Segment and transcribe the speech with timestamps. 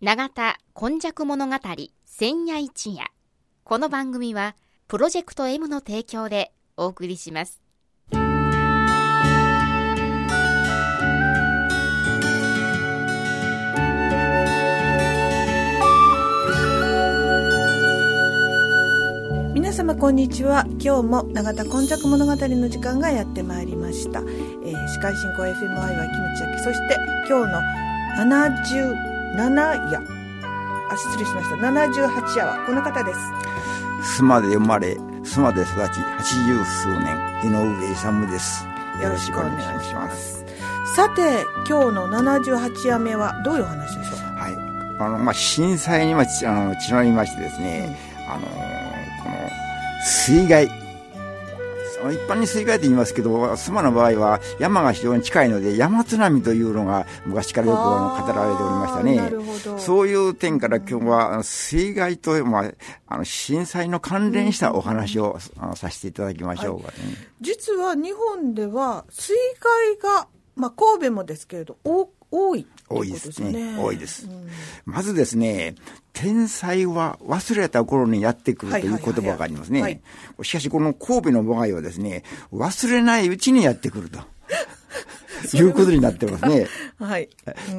[0.00, 1.56] 永田今昔物語
[2.06, 3.10] 千夜一夜。
[3.64, 4.54] この番組は
[4.86, 7.60] プロジェクト M の提供でお送りします。
[19.52, 20.64] 皆様こんにちは。
[20.78, 26.96] 今日も永田今昔物語の時間がやってまいりました、えー、司会進行 FMI はキムチ焼きそして
[27.28, 27.60] 今日の
[29.36, 30.02] 77夜。
[30.90, 31.56] あ失礼しました。
[31.56, 33.20] 78夜はこの方です。
[34.20, 34.92] 須磨で生まれ
[35.24, 38.64] 須磨で育ち八十数年井上勇です。
[39.02, 40.44] よろしくお願いします。
[40.96, 44.18] さて今日の78夜目はどういうお話でしょう？
[44.38, 44.54] はい。
[45.00, 48.48] あのまあ震災にまちあのちなみましてですね、うん、あのこ
[49.28, 49.36] の
[50.06, 50.68] 水害
[52.12, 59.78] 一般に水害と言いますけど、須磨の場合は山が非常に近いので、山津波というのが昔からよくあの語られておりましたね。
[59.78, 62.72] そういう点から今日は水害と、まあ、
[63.08, 66.94] あの震災の関連したお話を、うん、させていただきましょうか、ね。
[66.98, 73.76] はい、実は日本では水害が、まあ、神戸もですけれど、多多い、多いですね。
[73.78, 74.26] 多いです。
[74.26, 74.48] うん、
[74.84, 75.74] まずですね、
[76.12, 80.02] 天才は忘れた頃にやってくるという言葉がありますね。
[80.42, 84.20] しかしこの神戸の場合はですね、忘れないうちにやってくると。
[85.56, 86.66] いうことになってますね。
[86.98, 87.28] はい。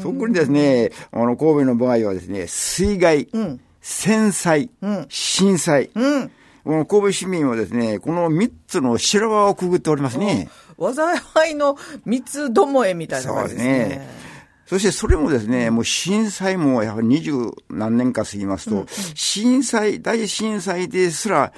[0.01, 6.31] そこにですね、あの、神戸の場合はですね、水害、うん、戦災、うん、震災、うん
[6.63, 10.49] この神戸市民はですね、この三つの白輪をくぐっておりますね。
[10.77, 13.79] 災いの三つどもえみたいな感じですね。
[13.79, 14.28] そうですね。
[14.69, 17.33] そしてそれもですね、もう震災もやはり二十
[17.71, 21.53] 何年か過ぎますと、震災、大震災ですら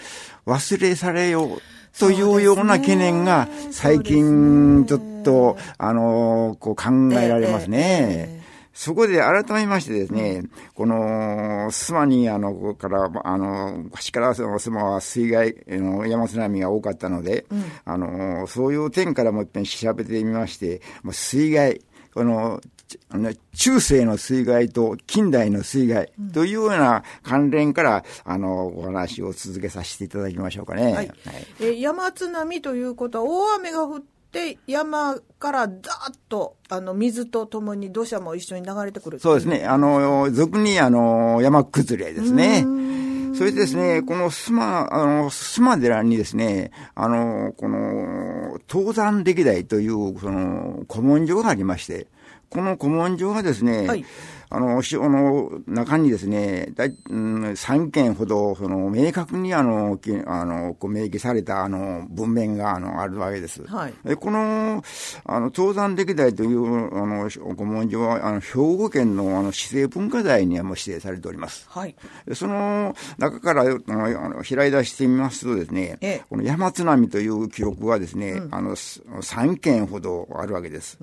[0.45, 1.61] 忘れされよう。
[1.99, 8.39] というような懸念が最近ちょっと、あの、こう考えられますね。
[8.73, 10.95] そこで改めましてですね、この、
[11.69, 21.81] 須磨に、あの、から、あの、端からその須磨は水害の山津波が多かったので、うん、あの、そういう点からも一遍調べてみまして、水害、
[22.13, 22.61] この、
[23.53, 30.83] 中世の水害と近代の水害というような関連から、あの、お話を続けさせていただきましょうかね。
[30.83, 30.93] はい。
[30.95, 31.13] はい、
[31.61, 35.79] え山津波ということは、大雨が降って、山からザーッ
[36.29, 39.65] と、あの、水とともに土砂も一緒に流れてくるそうですね。
[39.65, 42.65] あの、俗に、あの、山崩れですね。
[43.33, 52.07] それでですね、この須磨、あの、須磨寺にですね、あの、この、登山歴代という、その、古文書がありまして、
[52.51, 54.03] この古文書はですね、はい、
[54.53, 63.63] あの、あの、中にですね、だい、うん、3件ほど、その、明確にあの、きあの、こう明記された、あの、文面が、あの、あるわけです。
[63.65, 63.93] はい。
[64.03, 64.83] で、この、
[65.23, 71.65] あの、登山歴代という、あの、古文書は、あの、兵庫県の、あの、市政文化財にはもう指定されております。
[71.69, 71.95] はい。
[72.27, 80.97] でその中から、あの、開い出してみますとですね、ええ、この山津波という記録がですね、うん、あの、3件ほどあるわけです。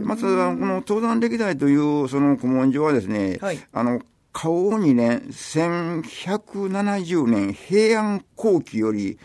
[0.00, 4.00] まず、この登山歴代という、その古文書はですね、はい、あの、
[4.32, 9.18] 顔2年、1170年平安後期より、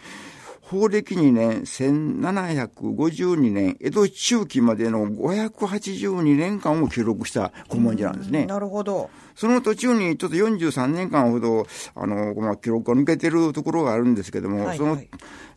[0.62, 8.46] 法暦2年、1752年、江戸中期までの582年間を記録した古文書なんですね。
[8.46, 9.10] なるほど。
[9.34, 15.02] その途中にちょっと43年間ほど、あの、まあ、記録が抜けてるところがあるんですけども、はいはい、その、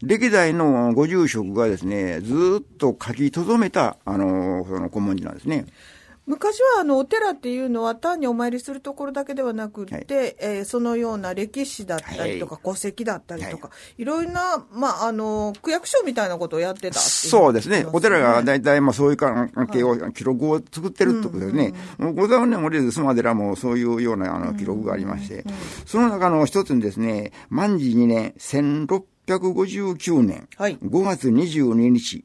[0.02, 5.66] 歴代のご住職がですね、ずっと書き留めた、あの、その古文書なんですね。
[6.24, 17.86] 昔はあのお寺っていうのは単にお参りするところだけではなくて、はい、えー、そのような歴史だったりとか、はい、戸籍だったりとか、はい、いろいろな、まあ、あの、区役所みたいなことをやってたそうですね。
[17.92, 21.74] お寺が大体、まあ、そういう関係を、記録を作ってるってことですね。
[21.98, 25.44] もうござ年もれず、須磨寺もそういうようなあの記録がありまして、
[25.86, 32.24] その中の一つにですね、万事2年、1659年、5月22日、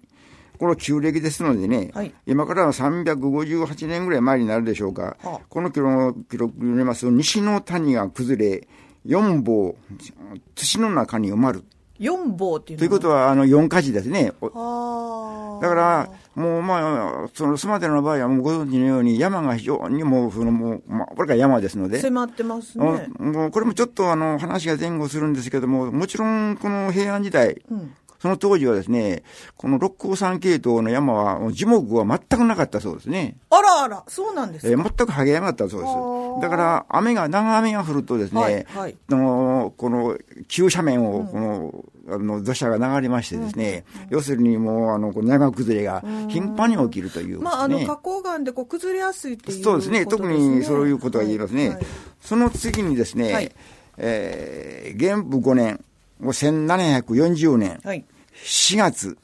[0.57, 8.67] この旧暦ですのでね、はい、今から358年ぐらい前になるでしょうか、はあ、この記録記録によりますと、西の谷が崩れ、
[9.05, 9.75] 四棒、
[10.55, 11.63] 土の中に埋まる。
[11.99, 14.33] 四棒っていうということは、あの、四火事ですね。
[14.39, 21.99] はだから、もう、まあ、その、スマテの場合は、もうご存知のように、山が非常にもう、その、もう、まあ、これが山ですので。
[21.99, 23.09] 迫ってますね。
[23.17, 29.23] もう、これもちょっと、あの、話が前後するんですけども、もちろん、この平安時代、うんその当時はですね、
[29.55, 33.37] この六甲山系統の山は、樹木は全くなかったそうですね。
[33.49, 36.41] あらあら、そうなんですか、えー、全くハゲ山だったそうです。
[36.41, 40.17] だから、雨が、長雨が降るとですね、はいはい、のの、この、
[40.47, 50.05] 急斜面を、この、あの、土砂が流れましてですね、要するにもう、あの、この山崩れが頻繁に起きるという、ね、まあ、あの、花崗岩でこう崩れやすいっていう、ね、そうですね。
[50.05, 51.69] 特にそういうことが言えますね。
[51.69, 51.75] はい。
[51.77, 51.85] はい、
[52.21, 53.51] その次にですね、はい、
[53.97, 55.83] えー、元符5年、
[56.21, 58.05] 1740年、はい、
[58.43, 59.17] 4月、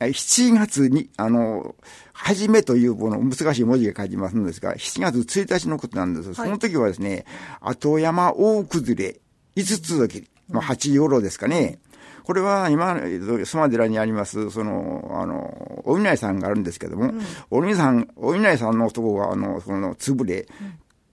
[0.00, 1.74] 7月に、あの、
[2.12, 6.34] はじめというこの難しい文字が書いてますんですが、7月1日のことなんです。
[6.34, 7.24] その時はですね、
[7.60, 9.20] 後山大崩れ、
[9.56, 11.78] 5つ時、まあ、8ヨロですかね。
[12.24, 12.96] これは今、
[13.44, 17.20] スマ寺にあります、その、あの、お稲荷さんがあるんですけども、うん、
[17.50, 20.46] お稲荷さん、お稲荷さんのとこが、あの、その、潰れ、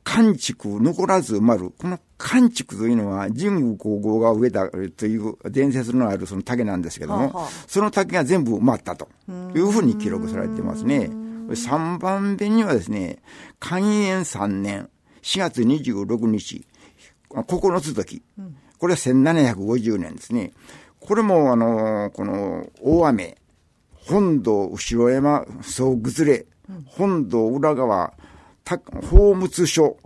[0.07, 1.71] 完築残らず埋まる。
[1.77, 9.09] この完築というのは神武皇后が植えたという伝説のあるその竹なんですけども、はは、その竹が全部埋まったと
[9.54, 11.09] いうふうに記録されてますね。
[11.50, 13.19] 3番目にはですね、
[13.59, 14.89] 寛延3年
[15.24, 16.65] 4月26日、
[17.30, 18.21] 9つ時、
[18.80, 20.54] これは1750年ですね。
[21.01, 23.38] これもあの、この大雨、
[23.92, 26.45] 本堂後ろ山総崩れ、
[26.86, 28.13] 本堂裏側、
[28.67, 29.97] 宝物書、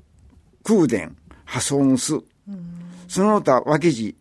[0.63, 2.19] 空伝、破損す、
[3.07, 4.15] その他脇地、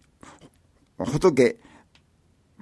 [0.96, 1.58] 仏、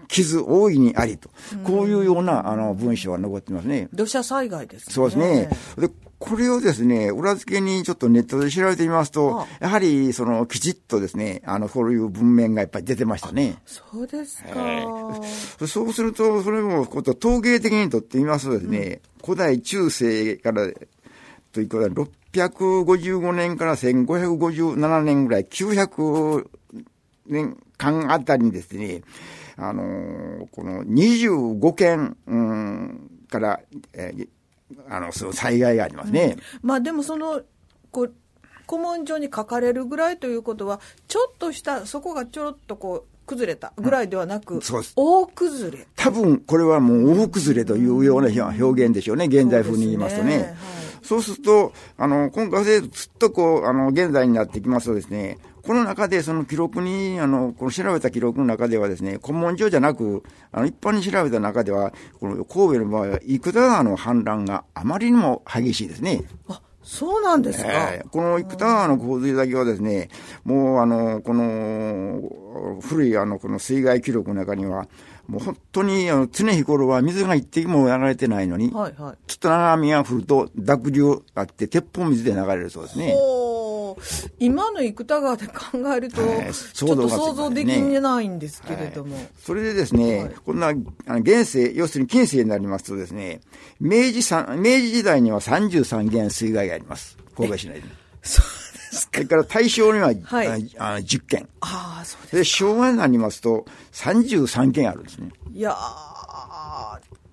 [0.09, 1.31] 傷大いにありと、
[1.63, 3.89] こういうようなあの文章が残ってますね。
[3.93, 4.93] 土砂災害ですね。
[4.93, 5.51] そうですね。
[5.79, 5.89] で
[6.19, 13.59] これをですね、裏付けにちょっとネットで調べてみますと、やはり、その、きちっとですね、あの、こういう文面がやっぱり出てましたね。
[13.65, 14.51] そうですか、
[15.69, 20.69] そうすると、それも、こと陶芸的にとってみますとですね、うん、古代中世から
[21.59, 26.47] ということは、655年から1557年ぐらい、900
[27.27, 29.03] 年間あたりにですね、
[29.57, 33.61] あのー、この25件、うん、から、
[33.93, 34.29] えー、
[34.89, 36.37] あの、その災害がありますね。
[36.63, 37.43] うん、まあでもその、
[37.91, 38.13] こう、
[38.69, 44.61] 古文書に書かれるぐらいということは、ちょっとした、そこがちょろっとこう、崩れたぐらいではなく、うん、
[44.97, 45.87] 大崩れ。
[45.97, 50.57] 多分これはもう大崩れというような表現でしょうね、現代風に言いますとね。
[51.09, 60.23] そうすると、あの、今回でずっとこう、あの、現在になってきますとですね、この中でその記録に、あの、この調べた記録の中ではですね、古文書じゃなく、
[60.53, 66.25] あの、一般に調べた中では、この神戸の場合は、生田川の氾濫があまりにも激しいですね。
[66.47, 70.11] あそうなんですか、えー、この生田川の洪水だけはですね、
[70.45, 74.89] もうあの、この古いあの、この水害記録の中には、
[75.29, 83.15] もう本当にあの常日頃は水が一滴も流れてないのに、はいはい、ちょっと長雨が降ると濁流があって、鉄砲水で流れるそうですね。
[84.39, 85.55] 今の生田川で考
[85.95, 86.23] えると、
[86.73, 89.17] ちょっと想像できないんですけれども。
[89.17, 90.71] はい、それでですね、はい、こんな
[91.19, 93.41] 現世、要するに近世になりますとですね、
[93.81, 97.19] 明治明治時代には33件水害があります。
[97.37, 97.83] 神戸市内で。
[98.91, 100.17] それから大正には、はい、
[100.79, 101.49] あ10件。
[101.61, 105.31] ああ、そうですで昭和になりますと33件あるんですね。
[105.53, 105.77] いや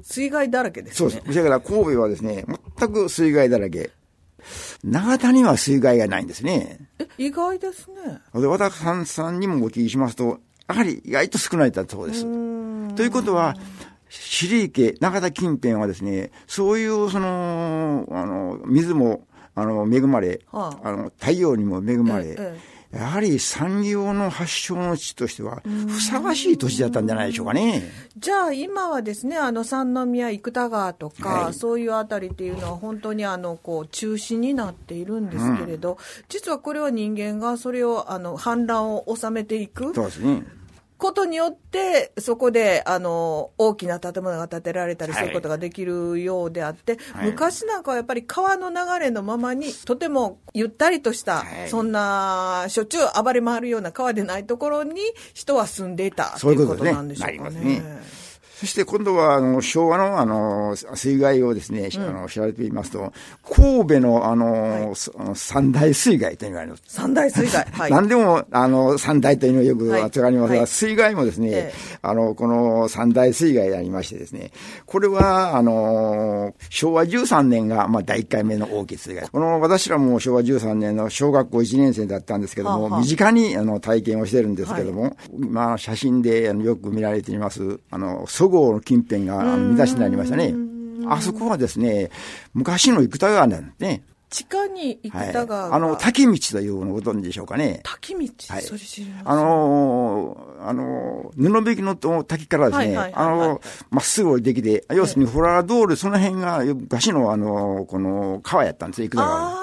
[0.04, 1.10] 水害だらけですね。
[1.10, 1.36] そうです。
[1.36, 2.46] だから神戸はですね、
[2.80, 3.92] 全く水害だらけ。
[4.84, 6.80] 長田には水害がないんですね。
[7.00, 8.20] え、意外ですね。
[8.40, 12.22] で、和田さんさんにもお聞きしますと、やはり意外と少ないだそうです。
[12.96, 13.56] ということは、
[14.10, 22.36] 尻池、長田近辺はですね、そういうその、あの、水も、あの、恵まれ、はあ、あの、太陽にも恵まれ、え
[22.94, 27.84] え、やはり産業の発祥の地としては、ふさわしい土地だったんじゃないでしょうかね。
[28.18, 35.98] じゃあ今はですね、あの三宮生田川とか、はい、そういうあたりっていうのは本当にあの、こう、中心になっているんですけれど、うん、
[36.30, 39.94] 実はこれは人間がそれを、あの、反乱を収めていく。
[39.94, 40.44] そうですね。
[40.98, 55.02] ことによって、そこで、あの、大きな建物が建てられたりすることができるようであって、はい、昔なんかはやっぱり川の流れのままに、とてもゆったりとした、はい、そんな、しょっちゅう暴れ回るような川でないところに
[55.34, 57.82] 人は住んでいたということなんでしょうかね。
[57.82, 58.25] そ
[58.66, 63.12] して今度は、あの、昭和の、あの、水害をですね、うん、あの、調べてみますと、
[63.44, 64.96] 神戸の、あの、はい、
[65.36, 66.84] 三大水害と言われます。
[66.88, 67.66] 三大水害。
[67.72, 67.92] はい。
[67.92, 74.52] 何でも、あの、三大というのはよくわかりますが、はい、水害もですね、ええ、あの、この三大水害でありましてですね、
[74.86, 79.28] これは、あの、昭和13年が、まあ、第1回目の大きい水害。
[79.28, 90.54] この、私らも昭和13年の小学校1年生だったんですけども、はあはあ、身近に、あの、体験をしてるんですけども、はい、まあ、写真で、あの、よく見られています、あの、そごうの近辺が見出しになりましたね。
[91.08, 92.12] あそこはですね、
[92.54, 94.04] 昔の生田川なんですね。
[94.30, 97.80] 地下に生田川、はい、あの、滝道というのをご存知でしょうかね。
[97.84, 98.20] 滝道、
[98.54, 109.58] はい、それ知りまあのー、あのー、布引きの滝からですね、あのまっすぐ降りてきて、要するにフラードール、その辺が昔のあの、この川やったんですよ、生田川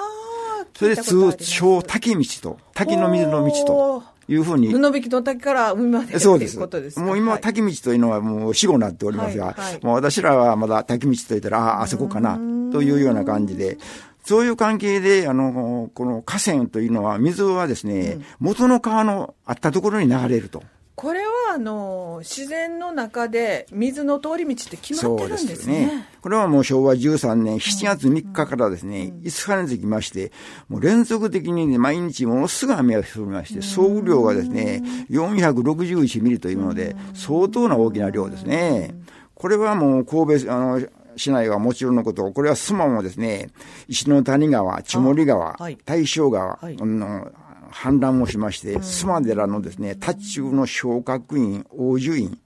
[0.75, 4.12] それで通称滝道と、滝の水の道と。
[4.27, 4.69] いうふうに。
[4.71, 6.55] 布引きの滝から海までそうです。
[6.55, 12.35] いうことですもう今は滝道というのはもう死後になっておりますが、はいはい、もう私らはまだ滝道と言ったら、ああ、あそこかな、
[12.71, 13.77] というような感じで、
[14.23, 20.63] そういう関係で、あの、この河川というのは、水はですね、うん、元の川のあったところに流れると。
[20.95, 25.55] これはあの自然の中で水の通り道って決まってるんですね。
[25.55, 26.07] すね。
[26.21, 30.31] これはもう昭和13年7月3日からですね、うん、5日につきまして、
[30.67, 34.81] もう連続的に、ね、毎日ものすごい雨が降りまして、総雨量がですね、
[35.11, 38.95] 461ミリというもので、相当な大きな量ですね。
[39.35, 43.49] これはもう神戸、あの、市内はもちろんのこと、これは須磨もですね、
[43.87, 47.31] 石の谷川、千森川、はい、大正川、はい、の
[47.73, 52.37] 氾濫をしまして、須磨寺のですね、達中の小覚院、大樹院、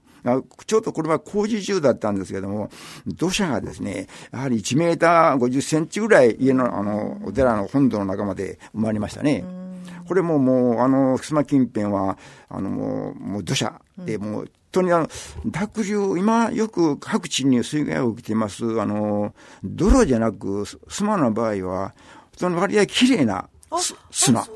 [0.66, 2.70] ちょうどこれは工事中だったんですけども、
[3.06, 9.44] 土砂がですね、やはり1メーター50センチぐらい家のあの、お寺の本堂の中まで埋まりましたね。
[10.06, 12.18] これももう、あの、須磨近辺は、
[12.48, 15.08] あの、もう、もう土砂で、もう、当にあの、
[15.44, 21.94] 濁流、今よく各地に水害が起きています、あの、泥じゃなく、須磨の場合は、
[22.36, 23.48] その割合綺麗な
[24.10, 24.46] 砂。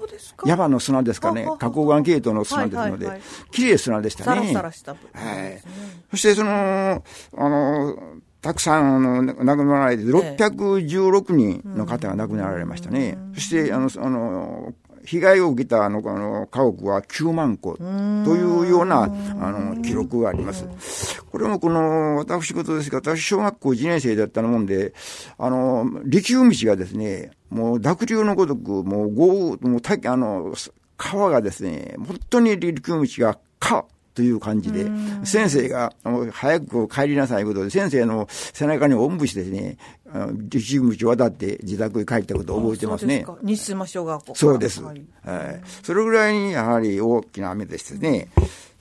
[0.46, 1.44] 山の砂ですかね。
[1.58, 4.52] 花崗岩系統の砂ですので、綺麗砂でしたね。
[5.12, 5.62] はい。
[6.10, 6.50] そしてその、
[7.36, 7.96] あの、
[8.40, 13.16] たくさんあの亡くなられて、616人の方が亡くなられましたね。
[13.34, 14.72] そして、あの、あの、
[15.04, 17.82] 被害を受けたあのあの家屋は9万戸と
[18.36, 20.66] いうようなあの記録があります。
[21.30, 24.94] これもこの私事ですが、私小学校1年生だったもんで、
[25.38, 30.54] あの、力雨道がですね、もう濁流のごとく、もう豪雨、もうあの、
[30.96, 34.90] 川がですね、本当に力雨道が川、という感じで、
[35.24, 35.92] 先生が、
[36.32, 39.78] 早く帰りなさいことで、先生の背中におんぶしてですね、
[40.48, 43.24] 陸口渡って自宅に帰ったことを覚えてますね。
[43.42, 44.82] 西島小学校そうです。
[44.82, 45.02] はい、
[45.82, 48.28] それぐらいにやはり大きな雨でしてね。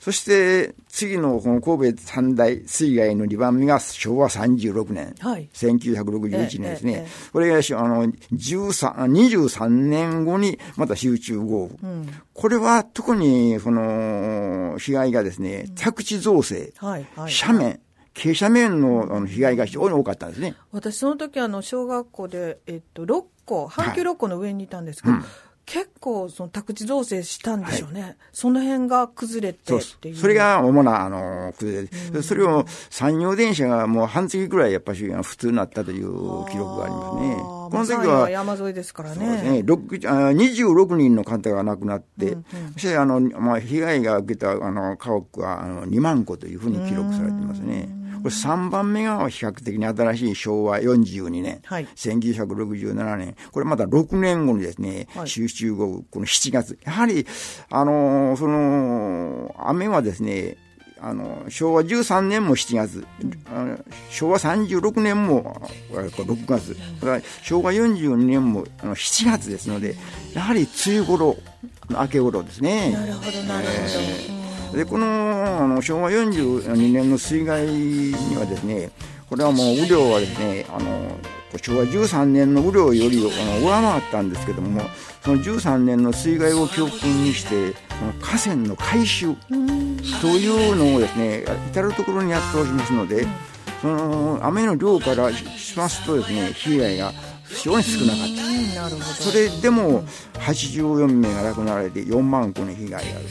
[0.02, 5.14] そして、次のこの神戸三大水害の2番目が昭和36年。
[5.20, 5.48] はい。
[5.54, 6.92] 1961年ですね。
[6.92, 11.88] えええ、これが、あの、13、23年後にまた集中豪雨。
[11.88, 17.80] うん、これは特に、その、被害がですね、着地造成、はいはい、斜面、
[18.14, 20.54] 傾斜面のあの被害が非常に多かったんですね。
[20.70, 25.26] 私、その時あの、小学校で、えっと、6個、阪急6個の上にいたんですけど、はいうん
[25.64, 37.36] 結構、その宅地造成したんでしょうね、はい、その辺が崩れてっていうそれが主なあの崩れ、うん、それを山陽電車がもう半月ぐらい、やっぱり普通になったという記録がありますね。
[37.36, 39.42] この時は、山沿いですからね。
[39.42, 39.58] ね。
[39.60, 47.88] 26人の方が亡くなって、うんうん、そしてあの、まあ、被害が受けたあの家屋はあの2万戸というふうに記録されていますね。
[47.88, 57.26] これ3番目が比較的に新しい昭和42年、はい、1967年、これまた6年後にですね、はい、集中後、この7月、やはり、
[57.70, 60.56] あのー、その、雨はですね、
[61.04, 63.04] あの昭和13年も7月、
[63.52, 65.60] あの昭和36年も
[65.90, 66.76] 6月、
[67.42, 69.96] 昭和42年も7月ですので、
[70.32, 71.36] やはり梅雨頃、
[71.90, 72.92] 明け頃ですね。
[72.92, 73.78] なるほど、なるほど。
[73.98, 74.41] えー
[74.74, 78.90] でこのあの昭和42年の水害にはですね
[79.28, 81.16] これはもう雨量はですねあの
[81.56, 84.80] 昭和13年の雨量よりあの上回ったんですけども
[85.22, 87.74] その13年の水害を教訓にして
[88.20, 89.34] 河川の改修
[90.20, 93.26] というのをですね至る所にやっておりますので
[93.82, 97.12] その雨の量からしますとですね被害が
[97.54, 99.22] 非常に少なかった。
[99.22, 100.02] それでも
[100.34, 103.26] 84名が亡くなられて4万個の被害がある。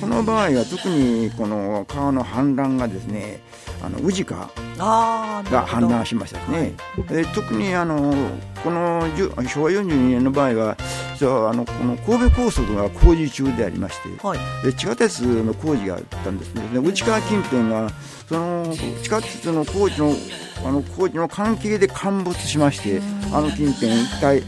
[0.00, 3.40] この場合は特にこの川の氾濫がですね、
[3.82, 6.74] あの宇治川が氾濫しましたね。
[7.08, 8.14] はい、特にあの
[8.62, 9.02] この
[9.46, 10.76] 昭和42年の場合は
[11.16, 16.62] そうあのこの神戸高速が工事中でありまして、はい、で地下鉄の工事があったんですね。
[16.78, 17.90] 内川近辺が
[18.28, 20.14] その地下鉄の工事の
[20.64, 23.00] あの工事の関係で陥没しまして、
[23.32, 24.42] あの近辺一帯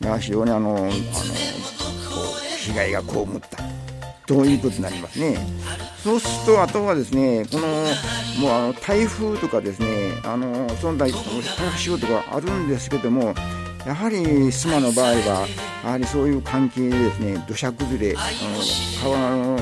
[0.00, 3.62] が非常にあのあの被害が被った
[4.26, 5.38] ということになりますね。
[6.02, 7.66] そうすると、あとはですね、この
[8.38, 13.34] もうあの台風とかですね、あのその台風とかあるんですけども、
[13.86, 14.16] やはり
[14.48, 15.46] 須磨の場合は、
[15.84, 18.20] やはりそういう関係でですね、土砂崩れ、あ
[19.04, 19.60] の川の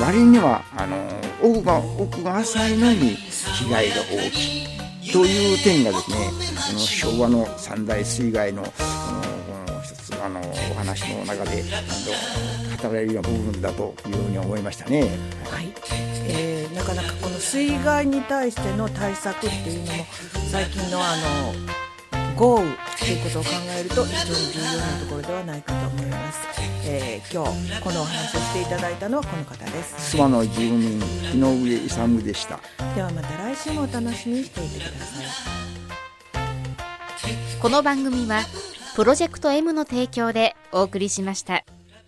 [0.00, 0.96] 割にはあの
[1.40, 5.12] 奥が奥が浅いのに被害が大きい。
[5.12, 8.68] という点がですねこの昭和の三大水害のこ
[9.72, 11.64] の一つあのお話の中で
[12.82, 15.02] 語られるような部分だというふうに思いましたね。
[15.50, 15.72] はい、
[16.28, 20.04] えー、なかなかこの水害に対しての対策っていうのも
[20.50, 21.79] 最近のあの
[22.40, 26.38] 豪雨ということを考えると非常に重要なところではないかと思います。
[26.86, 30.98] ええー、今日このお話をしていただいたのはこの方です諏訪の住民
[31.34, 32.58] 井上勇でした
[32.94, 35.26] ではまた来週もお楽しみにしていてください
[37.60, 38.40] この番組は
[38.96, 41.62] プロジェクト M の提供でお送りしました。